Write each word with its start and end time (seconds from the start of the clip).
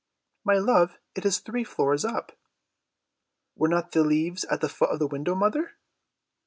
"My 0.43 0.55
love, 0.55 0.97
it 1.13 1.25
is 1.27 1.37
three 1.37 1.63
floors 1.63 2.03
up." 2.03 2.35
"Were 3.55 3.67
not 3.67 3.91
the 3.91 4.03
leaves 4.03 4.43
at 4.45 4.59
the 4.59 4.67
foot 4.67 4.89
of 4.89 4.97
the 4.97 5.05
window, 5.05 5.35
mother?" 5.35 5.73